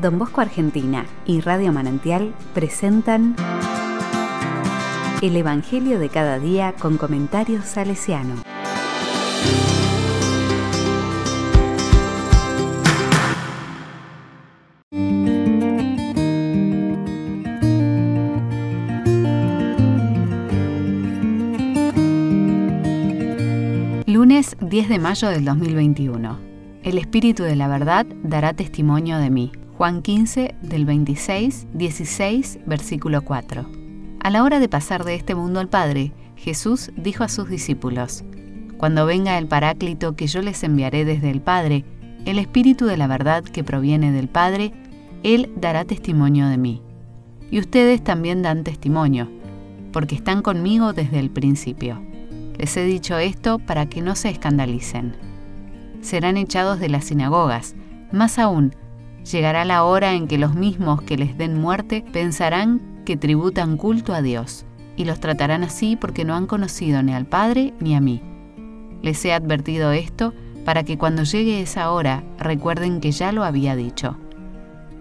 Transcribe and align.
Don 0.00 0.16
Bosco 0.16 0.40
Argentina 0.40 1.06
y 1.26 1.40
Radio 1.40 1.72
Manantial 1.72 2.32
presentan 2.54 3.34
El 5.22 5.36
Evangelio 5.36 5.98
de 5.98 6.08
cada 6.08 6.38
día 6.38 6.72
con 6.78 6.98
comentarios 6.98 7.64
salesiano. 7.64 8.36
Lunes 24.06 24.56
10 24.60 24.88
de 24.88 24.98
mayo 25.00 25.28
del 25.28 25.44
2021. 25.44 26.38
El 26.84 26.98
Espíritu 26.98 27.42
de 27.42 27.56
la 27.56 27.66
verdad 27.66 28.06
dará 28.22 28.54
testimonio 28.54 29.18
de 29.18 29.30
mí. 29.30 29.52
Juan 29.78 30.02
15 30.02 30.56
del 30.60 30.84
26, 30.84 31.68
16, 31.72 32.58
versículo 32.66 33.22
4. 33.22 33.64
A 34.18 34.30
la 34.30 34.42
hora 34.42 34.58
de 34.58 34.68
pasar 34.68 35.04
de 35.04 35.14
este 35.14 35.36
mundo 35.36 35.60
al 35.60 35.68
Padre, 35.68 36.12
Jesús 36.34 36.90
dijo 36.96 37.22
a 37.22 37.28
sus 37.28 37.48
discípulos, 37.48 38.24
Cuando 38.76 39.06
venga 39.06 39.38
el 39.38 39.46
Paráclito 39.46 40.16
que 40.16 40.26
yo 40.26 40.42
les 40.42 40.64
enviaré 40.64 41.04
desde 41.04 41.30
el 41.30 41.40
Padre, 41.40 41.84
el 42.24 42.40
Espíritu 42.40 42.86
de 42.86 42.96
la 42.96 43.06
verdad 43.06 43.44
que 43.44 43.62
proviene 43.62 44.10
del 44.10 44.26
Padre, 44.26 44.72
Él 45.22 45.52
dará 45.54 45.84
testimonio 45.84 46.48
de 46.48 46.58
mí. 46.58 46.82
Y 47.48 47.60
ustedes 47.60 48.02
también 48.02 48.42
dan 48.42 48.64
testimonio, 48.64 49.30
porque 49.92 50.16
están 50.16 50.42
conmigo 50.42 50.92
desde 50.92 51.20
el 51.20 51.30
principio. 51.30 52.02
Les 52.58 52.76
he 52.76 52.82
dicho 52.82 53.16
esto 53.16 53.60
para 53.60 53.86
que 53.86 54.02
no 54.02 54.16
se 54.16 54.28
escandalicen 54.28 55.14
serán 56.00 56.36
echados 56.36 56.80
de 56.80 56.88
las 56.88 57.04
sinagogas. 57.06 57.74
Más 58.12 58.38
aún, 58.38 58.74
llegará 59.24 59.64
la 59.64 59.84
hora 59.84 60.14
en 60.14 60.28
que 60.28 60.38
los 60.38 60.54
mismos 60.54 61.02
que 61.02 61.16
les 61.16 61.36
den 61.36 61.60
muerte 61.60 62.04
pensarán 62.12 63.02
que 63.04 63.16
tributan 63.16 63.76
culto 63.76 64.14
a 64.14 64.22
Dios, 64.22 64.66
y 64.96 65.04
los 65.04 65.20
tratarán 65.20 65.64
así 65.64 65.96
porque 65.96 66.24
no 66.24 66.34
han 66.34 66.46
conocido 66.46 67.02
ni 67.02 67.14
al 67.14 67.26
Padre 67.26 67.74
ni 67.80 67.94
a 67.94 68.00
mí. 68.00 68.22
Les 69.02 69.24
he 69.24 69.32
advertido 69.32 69.92
esto 69.92 70.34
para 70.64 70.82
que 70.82 70.98
cuando 70.98 71.22
llegue 71.22 71.62
esa 71.62 71.90
hora 71.92 72.22
recuerden 72.38 73.00
que 73.00 73.12
ya 73.12 73.32
lo 73.32 73.44
había 73.44 73.76
dicho. 73.76 74.16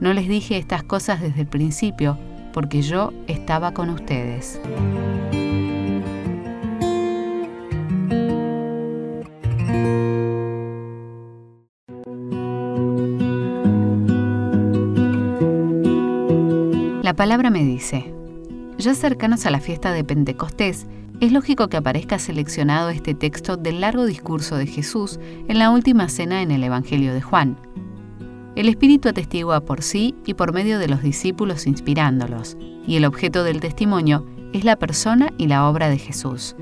No 0.00 0.12
les 0.12 0.26
dije 0.26 0.56
estas 0.56 0.82
cosas 0.82 1.20
desde 1.20 1.42
el 1.42 1.46
principio 1.46 2.18
porque 2.52 2.82
yo 2.82 3.12
estaba 3.28 3.72
con 3.72 3.90
ustedes. 3.90 4.60
La 17.12 17.16
palabra 17.16 17.50
me 17.50 17.62
dice, 17.62 18.10
ya 18.78 18.94
cercanos 18.94 19.44
a 19.44 19.50
la 19.50 19.60
fiesta 19.60 19.92
de 19.92 20.02
Pentecostés, 20.02 20.86
es 21.20 21.30
lógico 21.30 21.68
que 21.68 21.76
aparezca 21.76 22.18
seleccionado 22.18 22.88
este 22.88 23.12
texto 23.12 23.58
del 23.58 23.82
largo 23.82 24.06
discurso 24.06 24.56
de 24.56 24.66
Jesús 24.66 25.20
en 25.46 25.58
la 25.58 25.68
última 25.68 26.08
cena 26.08 26.40
en 26.40 26.50
el 26.50 26.64
Evangelio 26.64 27.12
de 27.12 27.20
Juan. 27.20 27.58
El 28.56 28.66
Espíritu 28.70 29.10
atestigua 29.10 29.60
por 29.60 29.82
sí 29.82 30.14
y 30.24 30.32
por 30.32 30.54
medio 30.54 30.78
de 30.78 30.88
los 30.88 31.02
discípulos 31.02 31.66
inspirándolos, 31.66 32.56
y 32.86 32.96
el 32.96 33.04
objeto 33.04 33.44
del 33.44 33.60
testimonio 33.60 34.24
es 34.54 34.64
la 34.64 34.76
persona 34.76 35.34
y 35.36 35.48
la 35.48 35.68
obra 35.68 35.90
de 35.90 35.98
Jesús. 35.98 36.56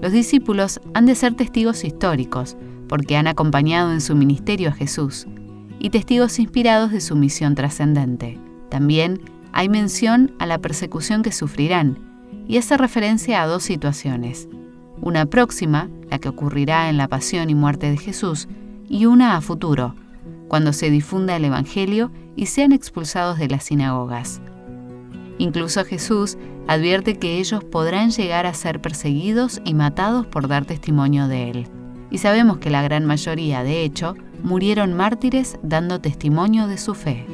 Los 0.00 0.10
discípulos 0.10 0.80
han 0.92 1.06
de 1.06 1.14
ser 1.14 1.34
testigos 1.34 1.84
históricos, 1.84 2.56
porque 2.88 3.16
han 3.16 3.28
acompañado 3.28 3.92
en 3.92 4.00
su 4.00 4.16
ministerio 4.16 4.70
a 4.70 4.72
Jesús, 4.72 5.28
y 5.78 5.90
testigos 5.90 6.40
inspirados 6.40 6.90
de 6.90 7.00
su 7.00 7.14
misión 7.14 7.54
trascendente. 7.54 8.40
También 8.68 9.20
hay 9.52 9.68
mención 9.68 10.34
a 10.38 10.46
la 10.46 10.58
persecución 10.58 11.22
que 11.22 11.32
sufrirán 11.32 11.98
y 12.48 12.58
hace 12.58 12.76
referencia 12.76 13.42
a 13.42 13.46
dos 13.46 13.62
situaciones. 13.62 14.48
Una 15.00 15.26
próxima, 15.26 15.88
la 16.10 16.18
que 16.18 16.28
ocurrirá 16.28 16.88
en 16.88 16.96
la 16.96 17.08
pasión 17.08 17.50
y 17.50 17.54
muerte 17.54 17.90
de 17.90 17.96
Jesús, 17.96 18.48
y 18.88 19.06
una 19.06 19.36
a 19.36 19.40
futuro, 19.40 19.94
cuando 20.48 20.72
se 20.72 20.90
difunda 20.90 21.36
el 21.36 21.44
Evangelio 21.44 22.10
y 22.36 22.46
sean 22.46 22.72
expulsados 22.72 23.38
de 23.38 23.48
las 23.48 23.64
sinagogas. 23.64 24.40
Incluso 25.38 25.84
Jesús 25.84 26.36
advierte 26.68 27.18
que 27.18 27.38
ellos 27.38 27.64
podrán 27.64 28.10
llegar 28.10 28.46
a 28.46 28.54
ser 28.54 28.80
perseguidos 28.80 29.60
y 29.64 29.74
matados 29.74 30.26
por 30.26 30.48
dar 30.48 30.64
testimonio 30.64 31.26
de 31.26 31.50
Él. 31.50 31.68
Y 32.10 32.18
sabemos 32.18 32.58
que 32.58 32.70
la 32.70 32.82
gran 32.82 33.06
mayoría, 33.06 33.64
de 33.64 33.82
hecho, 33.82 34.14
murieron 34.42 34.92
mártires 34.92 35.58
dando 35.62 36.00
testimonio 36.00 36.66
de 36.66 36.78
su 36.78 36.94
fe. 36.94 37.26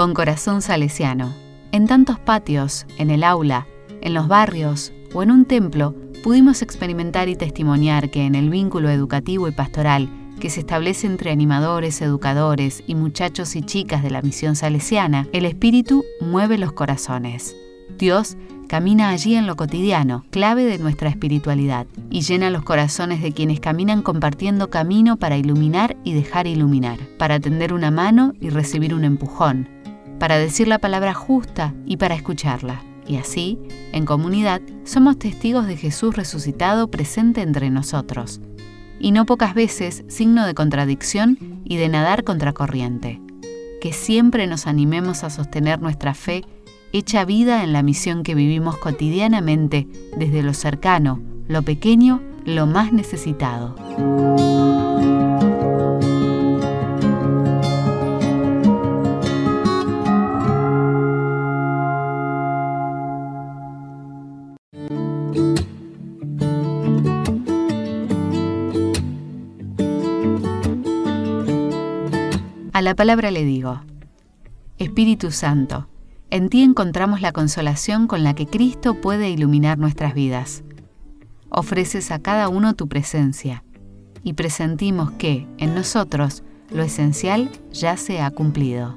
Con 0.00 0.14
corazón 0.14 0.62
salesiano. 0.62 1.34
En 1.72 1.86
tantos 1.86 2.18
patios, 2.18 2.86
en 2.96 3.10
el 3.10 3.22
aula, 3.22 3.66
en 4.00 4.14
los 4.14 4.28
barrios 4.28 4.94
o 5.12 5.22
en 5.22 5.30
un 5.30 5.44
templo, 5.44 5.94
pudimos 6.24 6.62
experimentar 6.62 7.28
y 7.28 7.36
testimoniar 7.36 8.10
que 8.10 8.24
en 8.24 8.34
el 8.34 8.48
vínculo 8.48 8.88
educativo 8.88 9.46
y 9.46 9.52
pastoral 9.52 10.08
que 10.40 10.48
se 10.48 10.60
establece 10.60 11.06
entre 11.06 11.30
animadores, 11.30 12.00
educadores 12.00 12.82
y 12.86 12.94
muchachos 12.94 13.54
y 13.56 13.60
chicas 13.60 14.02
de 14.02 14.08
la 14.08 14.22
misión 14.22 14.56
salesiana, 14.56 15.28
el 15.34 15.44
espíritu 15.44 16.02
mueve 16.22 16.56
los 16.56 16.72
corazones. 16.72 17.54
Dios 17.98 18.38
camina 18.68 19.10
allí 19.10 19.34
en 19.34 19.46
lo 19.46 19.56
cotidiano, 19.56 20.24
clave 20.30 20.64
de 20.64 20.78
nuestra 20.78 21.10
espiritualidad, 21.10 21.86
y 22.08 22.22
llena 22.22 22.48
los 22.48 22.62
corazones 22.62 23.20
de 23.20 23.32
quienes 23.32 23.60
caminan 23.60 24.00
compartiendo 24.00 24.70
camino 24.70 25.18
para 25.18 25.36
iluminar 25.36 25.98
y 26.04 26.14
dejar 26.14 26.46
iluminar, 26.46 26.98
para 27.18 27.38
tender 27.38 27.74
una 27.74 27.90
mano 27.90 28.32
y 28.40 28.48
recibir 28.48 28.94
un 28.94 29.04
empujón, 29.04 29.68
para 30.20 30.38
decir 30.38 30.68
la 30.68 30.78
palabra 30.78 31.14
justa 31.14 31.74
y 31.86 31.96
para 31.96 32.14
escucharla. 32.14 32.84
Y 33.08 33.16
así, 33.16 33.58
en 33.92 34.04
comunidad, 34.04 34.60
somos 34.84 35.18
testigos 35.18 35.66
de 35.66 35.76
Jesús 35.76 36.14
resucitado 36.14 36.88
presente 36.88 37.40
entre 37.40 37.70
nosotros. 37.70 38.40
Y 39.00 39.10
no 39.10 39.26
pocas 39.26 39.54
veces 39.54 40.04
signo 40.06 40.46
de 40.46 40.54
contradicción 40.54 41.62
y 41.64 41.78
de 41.78 41.88
nadar 41.88 42.22
contracorriente. 42.22 43.20
Que 43.80 43.92
siempre 43.92 44.46
nos 44.46 44.66
animemos 44.66 45.24
a 45.24 45.30
sostener 45.30 45.80
nuestra 45.80 46.14
fe 46.14 46.44
hecha 46.92 47.24
vida 47.24 47.64
en 47.64 47.72
la 47.72 47.82
misión 47.82 48.22
que 48.22 48.34
vivimos 48.34 48.76
cotidianamente 48.76 49.88
desde 50.16 50.42
lo 50.42 50.52
cercano, 50.52 51.20
lo 51.48 51.62
pequeño, 51.62 52.20
lo 52.44 52.66
más 52.66 52.92
necesitado. 52.92 53.74
A 72.80 72.82
la 72.82 72.94
palabra 72.94 73.30
le 73.30 73.44
digo, 73.44 73.82
Espíritu 74.78 75.32
Santo, 75.32 75.90
en 76.30 76.48
ti 76.48 76.62
encontramos 76.62 77.20
la 77.20 77.30
consolación 77.30 78.06
con 78.06 78.24
la 78.24 78.34
que 78.34 78.46
Cristo 78.46 78.94
puede 78.94 79.28
iluminar 79.28 79.76
nuestras 79.76 80.14
vidas. 80.14 80.64
Ofreces 81.50 82.10
a 82.10 82.20
cada 82.20 82.48
uno 82.48 82.72
tu 82.72 82.88
presencia 82.88 83.64
y 84.22 84.32
presentimos 84.32 85.10
que, 85.10 85.46
en 85.58 85.74
nosotros, 85.74 86.42
lo 86.72 86.82
esencial 86.82 87.50
ya 87.70 87.98
se 87.98 88.22
ha 88.22 88.30
cumplido. 88.30 88.96